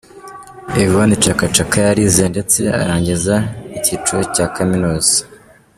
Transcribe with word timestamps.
Yvonne 0.83 1.15
Chaka 1.23 1.45
Chaka 1.55 1.77
yarize 1.87 2.23
ndetse 2.33 2.59
arangiza 2.81 3.35
n’ikiciro 3.69 4.21
cya 4.35 4.45
kaminuza. 4.55 5.17